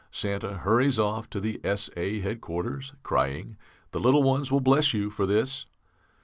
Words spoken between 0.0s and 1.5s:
Santa hurries off to